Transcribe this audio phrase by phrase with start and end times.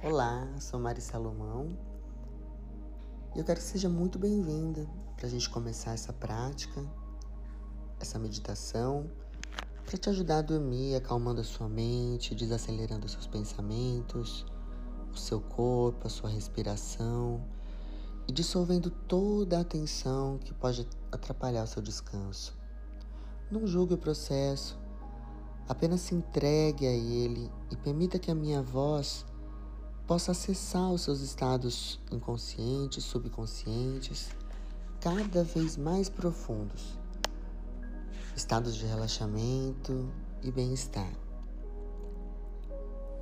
[0.00, 1.76] Olá, sou Mari Salomão
[3.34, 6.80] e eu quero que seja muito bem-vinda para a gente começar essa prática,
[7.98, 9.10] essa meditação,
[9.84, 14.46] para te ajudar a dormir, acalmando a sua mente, desacelerando os seus pensamentos,
[15.12, 17.44] o seu corpo, a sua respiração
[18.28, 22.56] e dissolvendo toda a tensão que pode atrapalhar o seu descanso.
[23.50, 24.78] Não julgue o processo,
[25.68, 29.26] apenas se entregue a ele e permita que a minha voz
[30.08, 34.30] possa acessar os seus estados inconscientes, subconscientes,
[35.02, 36.98] cada vez mais profundos,
[38.34, 40.10] estados de relaxamento
[40.42, 41.12] e bem-estar.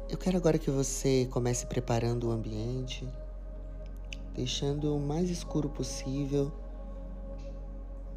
[0.09, 3.05] Eu quero agora que você comece preparando o ambiente,
[4.33, 6.53] deixando o mais escuro possível,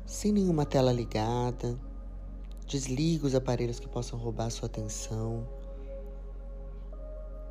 [0.05, 1.75] sem nenhuma tela ligada.
[2.67, 5.58] Desliga os aparelhos que possam roubar sua atenção.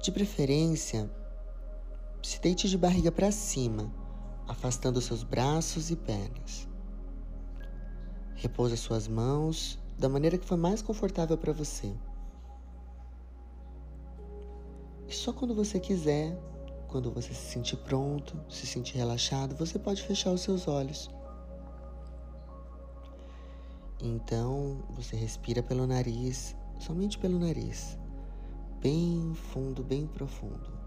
[0.01, 1.11] De preferência,
[2.23, 3.93] se deite de barriga para cima,
[4.47, 6.69] afastando seus braços e pernas.
[8.37, 11.93] Repousa suas mãos da maneira que for mais confortável para você.
[15.09, 16.39] E só quando você quiser,
[16.87, 21.11] quando você se sentir pronto, se sentir relaxado, você pode fechar os seus olhos.
[24.01, 27.99] Então você respira pelo nariz, somente pelo nariz,
[28.81, 30.79] bem fundo, bem profundo.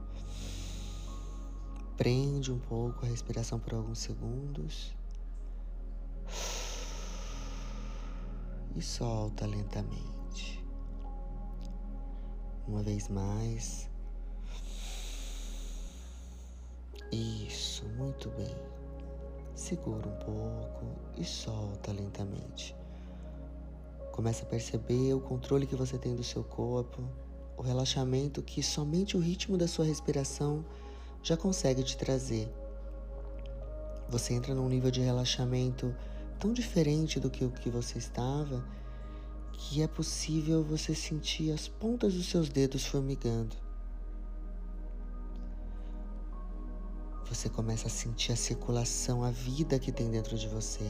[1.97, 4.95] Prende um pouco a respiração por alguns segundos
[8.75, 10.65] e solta lentamente.
[12.67, 13.89] Uma vez mais.
[17.11, 18.55] Isso, muito bem.
[19.53, 20.85] Segura um pouco
[21.17, 22.75] e solta lentamente.
[24.11, 27.03] Começa a perceber o controle que você tem do seu corpo,
[27.61, 30.65] o relaxamento que somente o ritmo da sua respiração
[31.21, 32.51] já consegue te trazer.
[34.09, 35.95] Você entra num nível de relaxamento
[36.39, 38.65] tão diferente do que o que você estava
[39.53, 43.55] que é possível você sentir as pontas dos seus dedos formigando.
[47.29, 50.85] você começa a sentir a circulação, a vida que tem dentro de você.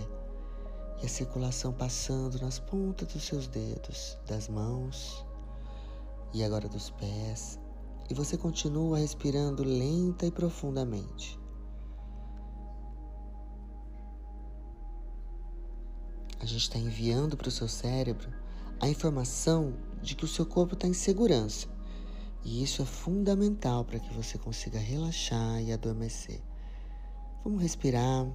[1.00, 5.24] E a circulação passando nas pontas dos seus dedos, das mãos
[6.34, 7.60] e agora dos pés.
[8.10, 11.40] E você continua respirando lenta e profundamente.
[16.40, 18.34] A gente está enviando para o seu cérebro
[18.80, 21.68] a informação de que o seu corpo está em segurança
[22.44, 26.42] e isso é fundamental para que você consiga relaxar e adormecer.
[27.44, 28.28] Vamos respirar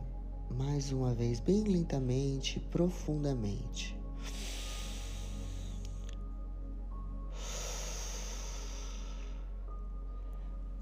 [0.50, 3.95] mais uma vez, bem lentamente, profundamente.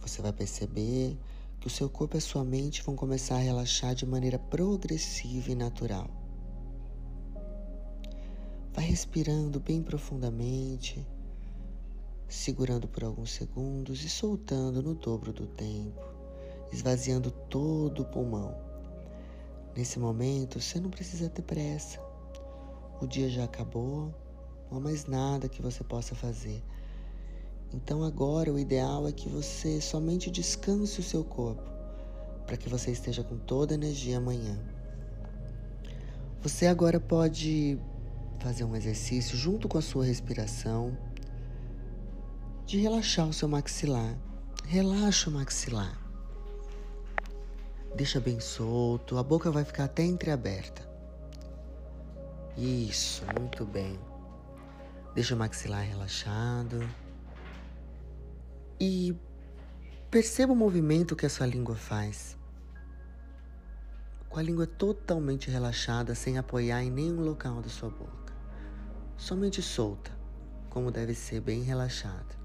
[0.04, 1.19] Você vai perceber
[1.59, 5.50] que o seu corpo e a sua mente vão começar a relaxar de maneira progressiva
[5.50, 6.10] e natural.
[8.72, 11.06] Vai respirando bem profundamente
[12.28, 16.03] segurando por alguns segundos e soltando no dobro do tempo,
[16.72, 18.54] esvaziando todo o pulmão.
[19.76, 22.00] Nesse momento, você não precisa ter pressa.
[23.00, 24.12] O dia já acabou,
[24.71, 26.62] não há mais nada que você possa fazer.
[27.75, 31.69] Então agora o ideal é que você somente descanse o seu corpo,
[32.47, 34.57] para que você esteja com toda a energia amanhã.
[36.41, 37.77] Você agora pode
[38.39, 40.97] fazer um exercício junto com a sua respiração
[42.65, 44.17] de relaxar o seu maxilar.
[44.65, 46.01] Relaxa o maxilar.
[47.97, 50.89] Deixa bem solto, a boca vai ficar até entreaberta.
[52.57, 53.99] Isso, muito bem.
[55.15, 56.89] Deixa o maxilar relaxado.
[58.81, 59.17] E
[60.11, 62.37] perceba o movimento que a sua língua faz.
[64.29, 68.34] Com a língua totalmente relaxada, sem apoiar em nenhum local da sua boca.
[69.17, 70.11] Somente solta,
[70.69, 72.45] como deve ser, bem relaxada.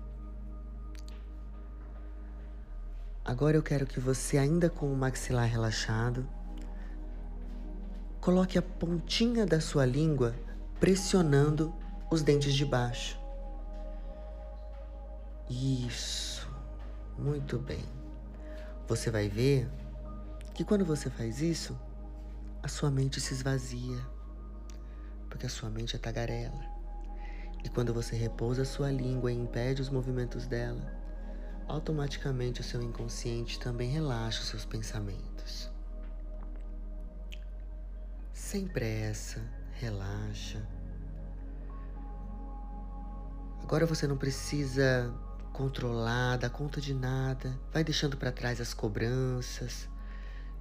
[3.26, 6.28] Agora eu quero que você, ainda com o maxilar relaxado,
[8.20, 10.36] coloque a pontinha da sua língua
[10.80, 11.74] pressionando
[12.10, 13.19] os dentes de baixo.
[15.50, 16.48] Isso,
[17.18, 17.84] muito bem.
[18.88, 19.68] Você vai ver
[20.54, 21.76] que quando você faz isso,
[22.62, 23.98] a sua mente se esvazia,
[25.28, 26.64] porque a sua mente é tagarela.
[27.64, 30.94] E quando você repousa a sua língua e impede os movimentos dela,
[31.68, 35.72] automaticamente o seu inconsciente também relaxa os seus pensamentos.
[38.34, 39.42] Sem pressa,
[39.74, 40.62] relaxa.
[43.64, 45.14] Agora você não precisa
[45.60, 49.90] controlar, dá conta de nada, vai deixando para trás as cobranças,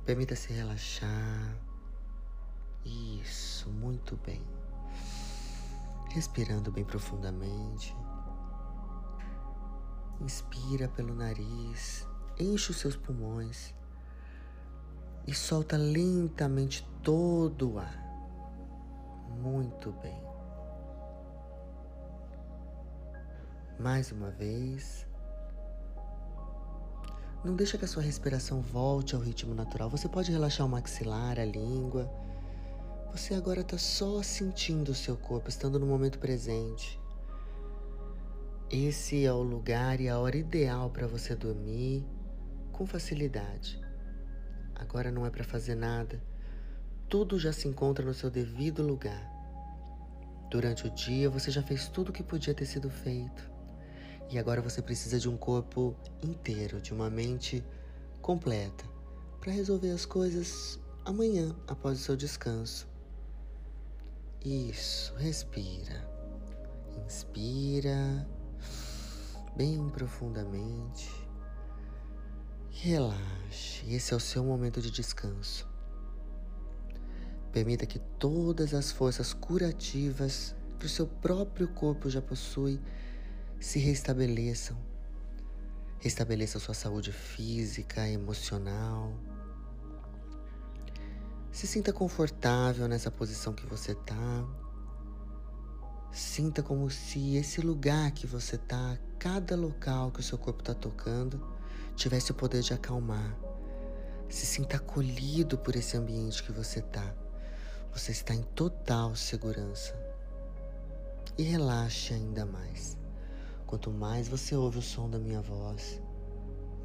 [0.04, 1.56] permita-se relaxar.
[2.84, 4.42] Isso, muito bem.
[6.10, 7.94] Respirando bem profundamente.
[10.20, 12.04] Inspira pelo nariz,
[12.36, 13.72] enche os seus pulmões
[15.28, 18.02] e solta lentamente todo o ar.
[19.28, 20.27] Muito bem.
[23.78, 25.06] Mais uma vez.
[27.44, 29.88] Não deixa que a sua respiração volte ao ritmo natural.
[29.88, 32.10] Você pode relaxar o maxilar, a língua.
[33.12, 37.00] Você agora está só sentindo o seu corpo, estando no momento presente.
[38.68, 42.04] Esse é o lugar e a hora ideal para você dormir
[42.72, 43.80] com facilidade.
[44.74, 46.20] Agora não é para fazer nada.
[47.08, 49.24] Tudo já se encontra no seu devido lugar.
[50.50, 53.57] Durante o dia você já fez tudo o que podia ter sido feito.
[54.30, 57.64] E agora você precisa de um corpo inteiro, de uma mente
[58.20, 58.84] completa,
[59.40, 62.86] para resolver as coisas amanhã, após o seu descanso.
[64.44, 66.06] Isso, respira.
[67.04, 68.26] Inspira
[69.56, 71.10] bem profundamente.
[72.70, 75.66] Relaxe, esse é o seu momento de descanso.
[77.50, 82.80] Permita que todas as forças curativas que o seu próprio corpo já possui
[83.60, 84.76] se restabeleçam.
[85.98, 89.12] Restabeleça sua saúde física, emocional.
[91.50, 94.46] Se sinta confortável nessa posição que você está.
[96.12, 100.72] Sinta como se esse lugar que você está, cada local que o seu corpo está
[100.72, 101.44] tocando,
[101.96, 103.36] tivesse o poder de acalmar.
[104.28, 107.14] Se sinta acolhido por esse ambiente que você está.
[107.92, 109.98] Você está em total segurança.
[111.36, 112.96] E relaxe ainda mais.
[113.68, 116.00] Quanto mais você ouve o som da minha voz,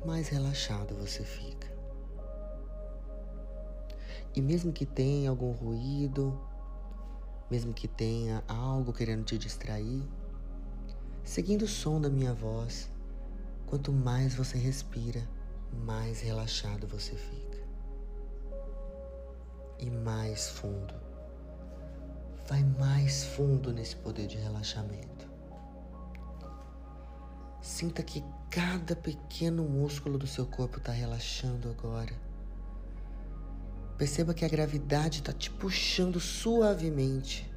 [0.05, 1.71] mais relaxado você fica.
[4.35, 6.37] E mesmo que tenha algum ruído,
[7.49, 10.03] mesmo que tenha algo querendo te distrair,
[11.23, 12.91] seguindo o som da minha voz,
[13.65, 15.25] quanto mais você respira,
[15.85, 17.63] mais relaxado você fica.
[19.79, 20.93] E mais fundo.
[22.45, 25.12] Vai mais fundo nesse poder de relaxamento.
[27.63, 32.13] Sinta que cada pequeno músculo do seu corpo está relaxando agora.
[33.97, 37.49] Perceba que a gravidade está te puxando suavemente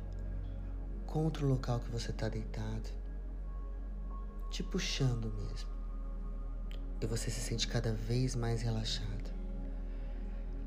[1.09, 2.89] contra o local que você está deitado.
[4.49, 5.69] Te puxando mesmo.
[7.01, 9.35] E você se sente cada vez mais relaxado.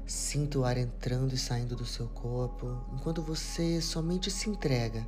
[0.06, 5.08] Sinta o ar entrando e saindo do seu corpo enquanto você somente se entrega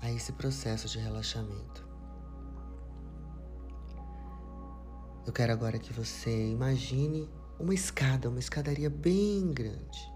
[0.00, 1.87] a esse processo de relaxamento.
[5.28, 7.28] Eu quero agora que você imagine
[7.60, 10.10] uma escada, uma escadaria bem grande.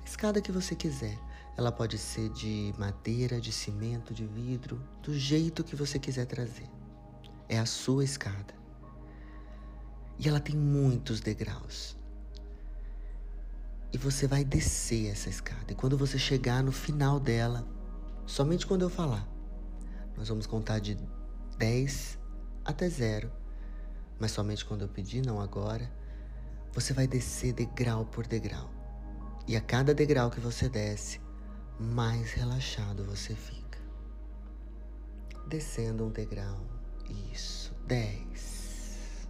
[0.00, 1.18] A escada que você quiser.
[1.54, 6.66] Ela pode ser de madeira, de cimento, de vidro, do jeito que você quiser trazer.
[7.46, 8.54] É a sua escada.
[10.18, 11.94] E ela tem muitos degraus.
[13.92, 15.70] E você vai descer essa escada.
[15.72, 17.68] E quando você chegar no final dela,
[18.24, 19.28] somente quando eu falar,
[20.16, 20.96] nós vamos contar de
[21.58, 22.18] 10
[22.64, 23.30] até zero
[24.18, 25.90] mas somente quando eu pedir, não agora,
[26.72, 28.70] você vai descer degrau por degrau.
[29.46, 31.20] E a cada degrau que você desce,
[31.78, 33.78] mais relaxado você fica.
[35.46, 36.60] Descendo um degrau,
[37.32, 39.28] isso, dez.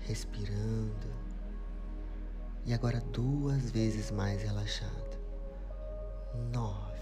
[0.00, 1.14] Respirando.
[2.64, 5.18] E agora duas vezes mais relaxado.
[6.52, 6.96] Nove.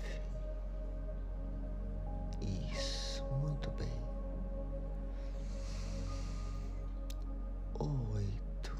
[2.40, 4.13] Isso, muito bem.
[8.12, 8.76] Oito.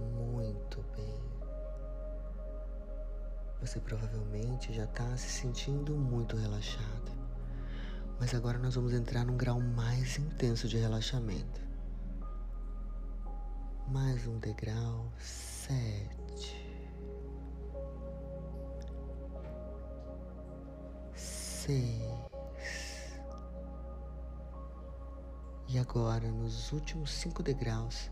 [0.00, 1.28] Muito bem.
[3.60, 7.12] Você provavelmente já está se sentindo muito relaxado.
[8.20, 11.60] Mas agora nós vamos entrar num grau mais intenso de relaxamento.
[13.88, 16.56] Mais um degrau, sete.
[21.14, 22.07] Seis.
[25.78, 28.10] Agora, nos últimos cinco degraus,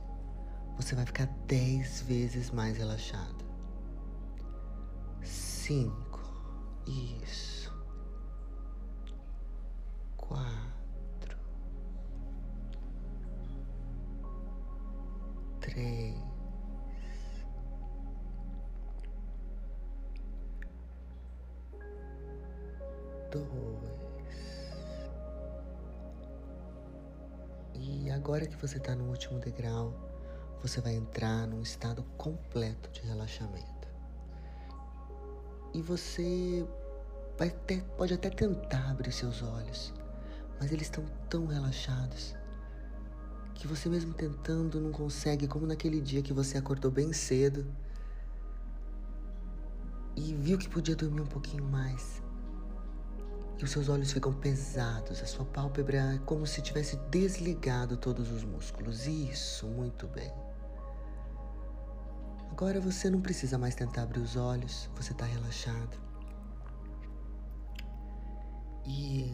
[0.77, 3.45] você vai ficar dez vezes mais relaxado.
[5.23, 6.21] Cinco.
[6.87, 7.56] Isso.
[28.67, 29.95] Você está no último degrau,
[30.61, 33.89] você vai entrar num estado completo de relaxamento.
[35.73, 36.67] E você
[37.39, 39.95] vai ter, pode até tentar abrir seus olhos,
[40.59, 42.35] mas eles estão tão relaxados
[43.55, 47.67] que você mesmo tentando não consegue, como naquele dia que você acordou bem cedo
[50.15, 52.23] e viu que podia dormir um pouquinho mais.
[53.63, 58.45] Os seus olhos ficam pesados, a sua pálpebra é como se tivesse desligado todos os
[58.45, 59.07] músculos.
[59.07, 60.31] Isso, muito bem.
[62.51, 65.99] Agora você não precisa mais tentar abrir os olhos, você está relaxado.
[68.85, 69.33] E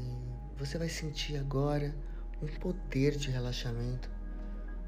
[0.57, 1.95] você vai sentir agora
[2.41, 4.09] um poder de relaxamento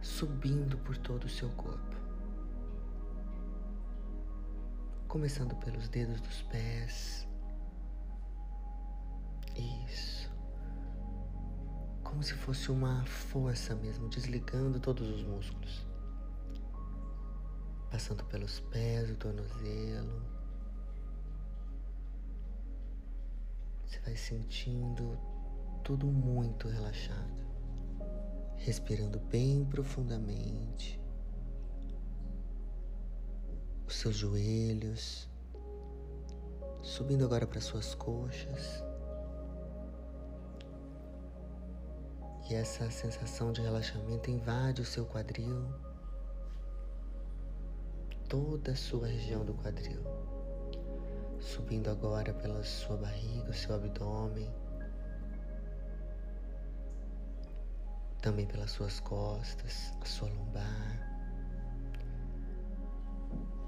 [0.00, 1.96] subindo por todo o seu corpo.
[5.08, 7.26] Começando pelos dedos dos pés.
[9.56, 10.30] Isso.
[12.02, 15.87] Como se fosse uma força mesmo, desligando todos os músculos.
[17.90, 20.23] Passando pelos pés, o tornozelo.
[23.87, 25.18] Você vai sentindo
[25.84, 27.44] tudo muito relaxado.
[28.56, 31.00] Respirando bem profundamente.
[33.87, 35.28] Os seus joelhos.
[36.82, 38.82] Subindo agora para suas coxas.
[42.48, 45.66] E essa sensação de relaxamento invade o seu quadril,
[48.28, 50.02] toda a sua região do quadril,
[51.40, 54.52] subindo agora pela sua barriga, o seu abdômen,
[58.20, 61.14] também pelas suas costas, a sua lombar.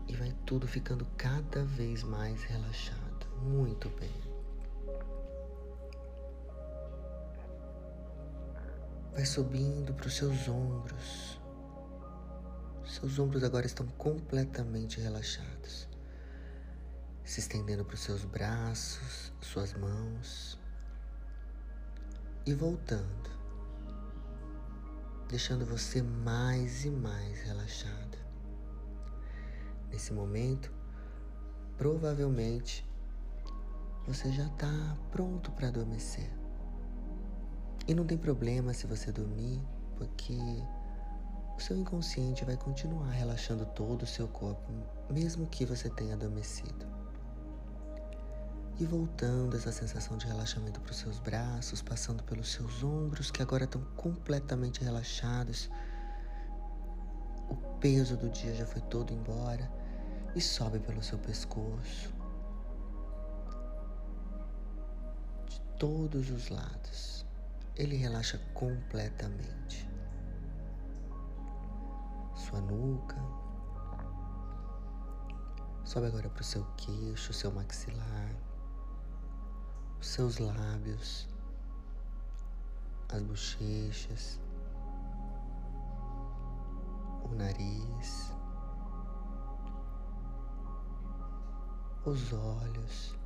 [0.06, 3.26] E vai tudo ficando cada vez mais relaxado.
[3.42, 4.25] Muito bem.
[9.16, 11.40] Vai subindo para os seus ombros.
[12.84, 15.88] Seus ombros agora estão completamente relaxados.
[17.24, 20.56] Se estendendo para os seus braços, suas mãos.
[22.46, 23.36] E voltando
[25.28, 28.16] deixando você mais e mais relaxado.
[29.90, 30.72] Nesse momento,
[31.76, 32.88] provavelmente
[34.06, 36.35] você já está pronto para adormecer.
[37.86, 39.60] E não tem problema se você dormir,
[39.96, 40.36] porque
[41.56, 44.72] o seu inconsciente vai continuar relaxando todo o seu corpo,
[45.10, 46.86] mesmo que você tenha adormecido
[48.78, 53.40] e voltando essa sensação de relaxamento para os seus braços, passando pelos seus ombros que
[53.40, 55.70] agora estão completamente relaxados.
[57.48, 59.70] O peso do dia já foi todo embora
[60.34, 62.14] e sobe pelo seu pescoço.
[65.46, 67.15] De todos os lados.
[67.76, 69.88] Ele relaxa completamente.
[72.34, 73.16] Sua nuca.
[75.84, 78.34] Sobe agora para o seu queixo, seu maxilar
[80.00, 81.28] os seus lábios,
[83.08, 84.40] as bochechas,
[87.24, 88.32] o nariz,
[92.04, 93.16] os olhos,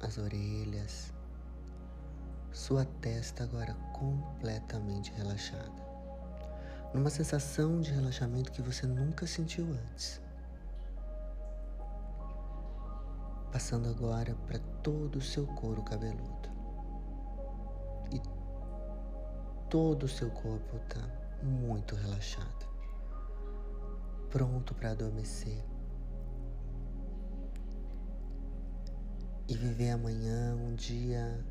[0.00, 1.12] as orelhas,
[2.56, 5.70] sua testa agora completamente relaxada,
[6.94, 10.24] numa sensação de relaxamento que você nunca sentiu antes.
[13.56, 16.50] passando agora para todo o seu couro cabeludo.
[18.12, 18.20] E
[19.70, 21.00] todo o seu corpo está
[21.42, 22.66] muito relaxado,
[24.28, 25.64] pronto para adormecer.
[29.48, 31.42] E viver amanhã um dia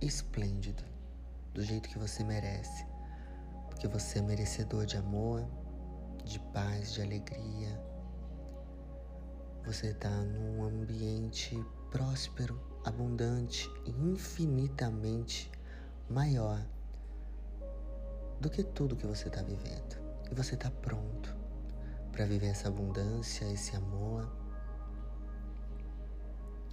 [0.00, 0.84] esplêndido,
[1.52, 2.86] do jeito que você merece,
[3.68, 5.46] porque você é merecedor de amor,
[6.24, 7.94] de paz, de alegria
[9.64, 11.58] você está num ambiente
[11.90, 15.50] próspero, abundante e infinitamente
[16.10, 16.62] maior
[18.38, 19.96] do que tudo que você está vivendo.
[20.30, 21.34] E você está pronto
[22.12, 24.30] para viver essa abundância, esse amor.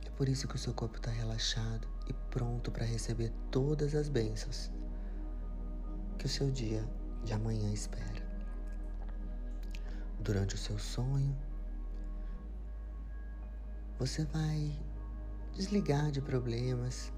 [0.05, 4.09] É por isso que o seu corpo está relaxado e pronto para receber todas as
[4.09, 4.69] bênçãos
[6.17, 6.85] que o seu dia
[7.23, 8.29] de amanhã espera.
[10.19, 11.35] Durante o seu sonho,
[13.97, 14.77] você vai
[15.53, 17.13] desligar de problemas,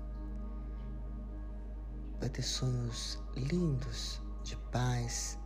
[2.20, 5.40] vai ter sonhos lindos de paz,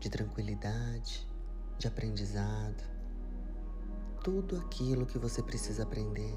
[0.00, 1.28] de tranquilidade,
[1.78, 2.82] de aprendizado.
[4.24, 6.36] Tudo aquilo que você precisa aprender,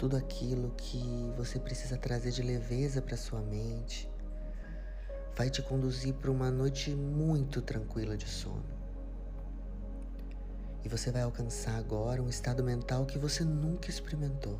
[0.00, 4.10] tudo aquilo que você precisa trazer de leveza para sua mente,
[5.36, 8.64] vai te conduzir para uma noite muito tranquila de sono.
[10.82, 14.58] E você vai alcançar agora um estado mental que você nunca experimentou.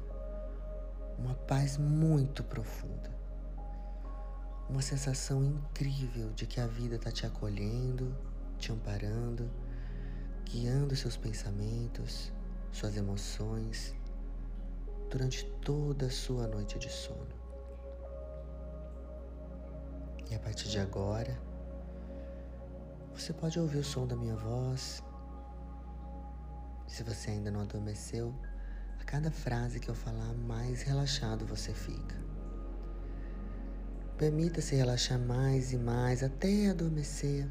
[1.18, 3.10] Uma paz muito profunda.
[4.68, 8.14] Uma sensação incrível de que a vida está te acolhendo,
[8.58, 9.50] te amparando,
[10.44, 12.30] guiando seus pensamentos,
[12.70, 13.98] suas emoções
[15.10, 17.34] durante toda a sua noite de sono.
[20.30, 21.36] E a partir de agora,
[23.12, 25.02] você pode ouvir o som da minha voz.
[26.86, 28.32] Se você ainda não adormeceu,
[29.00, 32.16] a cada frase que eu falar, mais relaxado você fica.
[34.16, 37.48] Permita-se relaxar mais e mais até adormecer.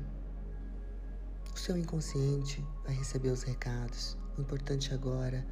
[1.54, 4.18] O seu inconsciente vai receber os recados.
[4.38, 5.46] O importante agora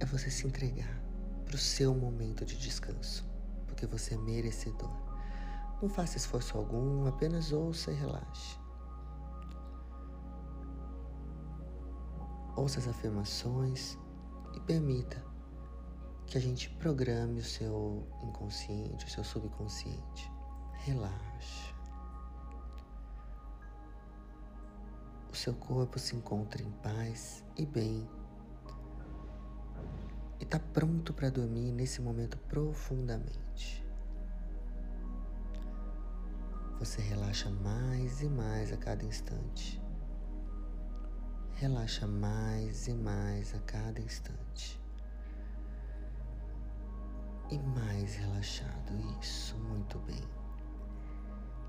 [0.00, 1.05] é você se entregar
[1.46, 3.24] para o seu momento de descanso,
[3.66, 4.90] porque você é merecedor.
[5.80, 8.58] Não faça esforço algum, apenas ouça e relaxe.
[12.56, 13.96] Ouça as afirmações
[14.54, 15.24] e permita
[16.26, 20.32] que a gente programe o seu inconsciente, o seu subconsciente.
[20.78, 21.74] Relaxe.
[25.30, 28.08] O seu corpo se encontra em paz e bem.
[30.38, 33.84] E está pronto para dormir nesse momento profundamente.
[36.78, 39.80] Você relaxa mais e mais a cada instante.
[41.54, 44.78] Relaxa mais e mais a cada instante.
[47.50, 50.22] E mais relaxado, isso, muito bem.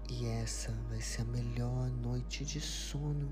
[0.10, 3.30] E essa vai ser a melhor noite de sono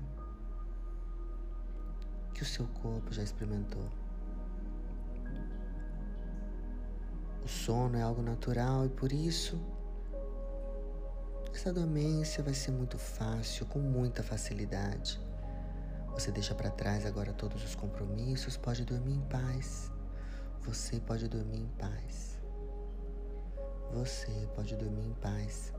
[2.32, 3.90] que o seu corpo já experimentou.
[7.46, 9.56] O sono é algo natural e por isso
[11.54, 15.20] essa dormência vai ser muito fácil, com muita facilidade.
[16.08, 19.92] Você deixa para trás agora todos os compromissos, pode dormir em paz.
[20.62, 22.36] Você pode dormir em paz.
[23.92, 25.72] Você pode dormir em paz.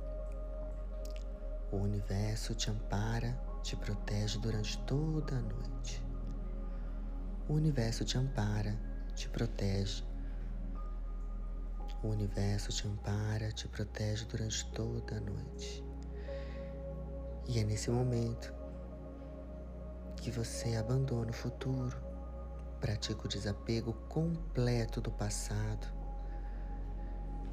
[1.70, 6.02] O universo te ampara, te protege durante toda a noite.
[7.50, 8.80] O universo te ampara,
[9.14, 10.08] te protege
[12.08, 15.84] o universo te ampara, te protege durante toda a noite.
[17.48, 18.54] E é nesse momento
[20.16, 21.96] que você abandona o futuro,
[22.80, 25.88] pratica o desapego completo do passado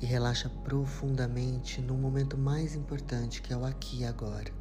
[0.01, 4.53] e relaxa profundamente no momento mais importante que é o aqui e agora,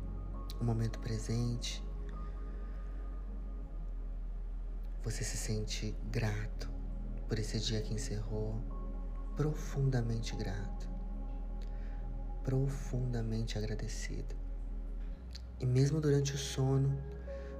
[0.59, 1.83] o momento presente.
[5.03, 6.71] Você se sente grato
[7.27, 8.82] por esse dia que encerrou,
[9.35, 10.87] profundamente grato,
[12.43, 14.35] profundamente agradecido.
[15.59, 16.95] E mesmo durante o sono,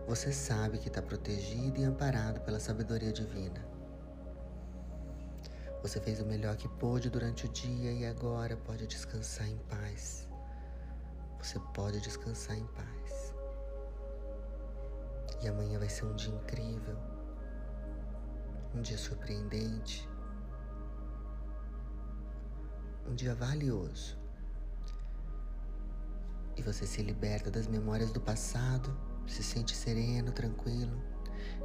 [0.07, 3.65] você sabe que está protegido e amparado pela sabedoria divina.
[5.81, 10.27] Você fez o melhor que pôde durante o dia e agora pode descansar em paz.
[11.39, 13.33] Você pode descansar em paz.
[15.41, 16.97] E amanhã vai ser um dia incrível,
[18.73, 20.07] um dia surpreendente
[23.07, 24.17] um dia valioso.
[26.55, 28.95] E você se liberta das memórias do passado,
[29.27, 31.01] se sente sereno, tranquilo,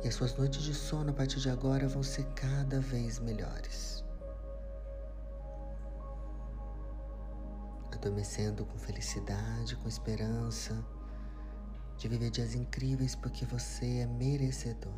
[0.03, 4.05] e as suas noites de sono a partir de agora vão ser cada vez melhores.
[7.93, 10.85] Adormecendo com felicidade, com esperança
[11.97, 14.95] de viver dias incríveis porque você é merecedor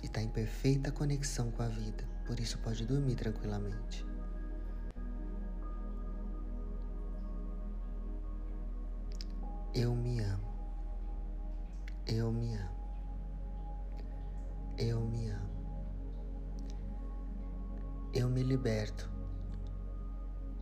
[0.00, 4.05] e está em perfeita conexão com a vida, por isso pode dormir tranquilamente.
[9.78, 10.54] Eu me amo.
[12.06, 12.76] Eu me amo.
[14.78, 15.50] Eu me amo.
[18.14, 19.06] Eu me liberto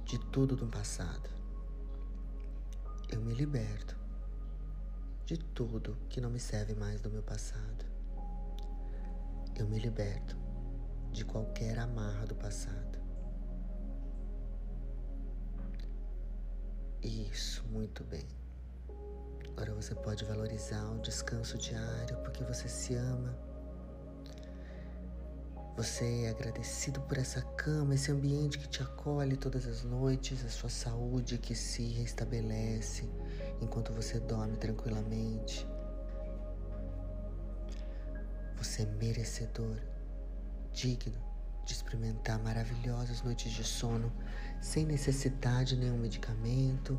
[0.04, 1.30] de tudo do passado.
[3.08, 3.96] Eu me liberto
[5.24, 7.84] de tudo que não me serve mais do meu passado.
[9.54, 10.36] Eu me liberto
[11.12, 12.98] de qualquer amarra do passado.
[17.00, 18.43] Isso, muito bem.
[19.56, 23.38] Agora você pode valorizar o descanso diário porque você se ama.
[25.76, 30.48] Você é agradecido por essa cama, esse ambiente que te acolhe todas as noites, a
[30.48, 33.08] sua saúde que se restabelece
[33.60, 35.64] enquanto você dorme tranquilamente.
[38.56, 39.78] Você é merecedor,
[40.72, 41.22] digno
[41.64, 44.12] de experimentar maravilhosas noites de sono
[44.60, 46.98] sem necessidade de nenhum medicamento,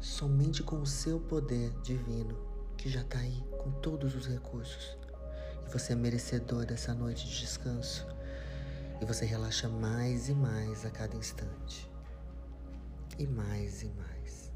[0.00, 2.38] somente com o seu poder divino,
[2.76, 4.96] que já está aí com todos os recursos.
[5.66, 8.06] E você é merecedor dessa noite de descanso.
[9.00, 11.90] E você relaxa mais e mais a cada instante.
[13.18, 14.52] E mais e mais.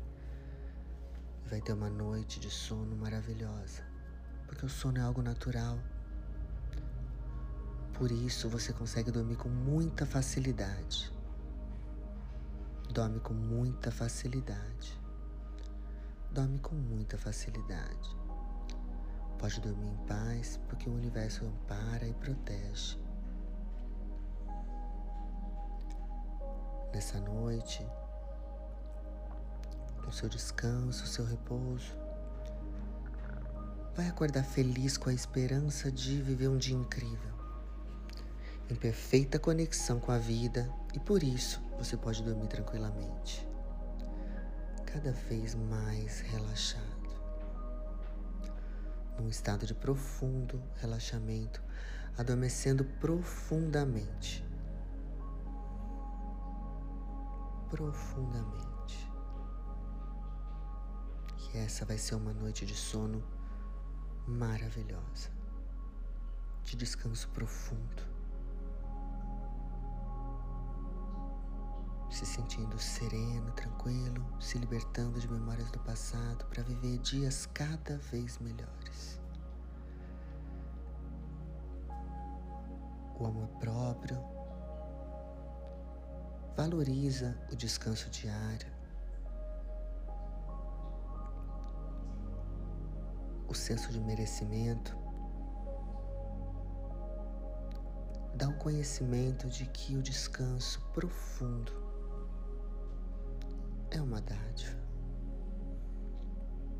[1.47, 3.83] Vai ter uma noite de sono maravilhosa.
[4.47, 5.79] Porque o sono é algo natural.
[7.95, 11.13] Por isso você consegue dormir com muita facilidade.
[12.93, 15.00] Dorme com muita facilidade.
[16.33, 18.17] Dorme com muita facilidade.
[19.37, 22.97] Pode dormir em paz, porque o universo ampara e protege.
[26.95, 27.85] Nessa noite,
[30.05, 31.97] com seu descanso, seu repouso,
[33.97, 37.35] vai acordar feliz com a esperança de viver um dia incrível,
[38.69, 43.50] em perfeita conexão com a vida, e por isso você pode dormir tranquilamente,
[44.93, 47.01] cada vez mais relaxado
[49.21, 51.63] num estado de profundo relaxamento,
[52.17, 54.45] adormecendo profundamente.
[57.69, 59.11] Profundamente.
[61.53, 63.23] E essa vai ser uma noite de sono
[64.27, 65.31] maravilhosa,
[66.65, 68.20] de descanso profundo.
[72.11, 78.39] Se sentindo sereno, tranquilo, se libertando de memórias do passado para viver dias cada vez
[78.39, 79.21] melhores.
[83.19, 84.19] O amor próprio
[86.57, 88.69] valoriza o descanso diário.
[93.47, 94.97] O senso de merecimento
[98.35, 101.90] dá o conhecimento de que o descanso profundo
[103.91, 104.79] é uma dádiva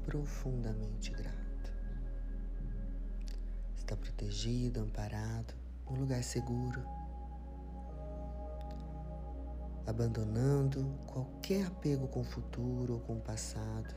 [0.05, 1.39] profundamente grata.
[3.77, 5.55] Está protegido, amparado,
[5.89, 6.83] um lugar seguro,
[9.87, 13.95] abandonando qualquer apego com o futuro ou com o passado,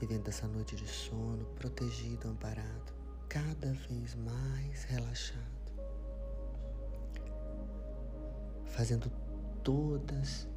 [0.00, 2.92] vivendo essa noite de sono, protegido, amparado,
[3.28, 5.72] cada vez mais relaxado,
[8.66, 9.10] fazendo
[9.62, 10.48] todas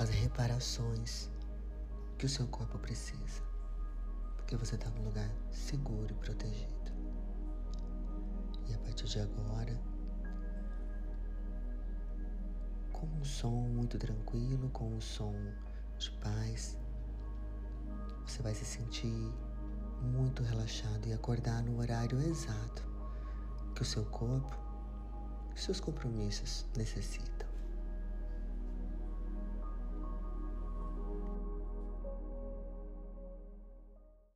[0.00, 1.28] as reparações
[2.16, 3.42] que o seu corpo precisa,
[4.34, 6.90] porque você está num lugar seguro e protegido.
[8.66, 9.78] E a partir de agora,
[12.90, 15.34] com um som muito tranquilo, com um som
[15.98, 16.78] de paz,
[18.26, 19.30] você vai se sentir
[20.00, 22.88] muito relaxado e acordar no horário exato
[23.74, 24.58] que o seu corpo
[25.54, 27.29] seus compromissos necessitam.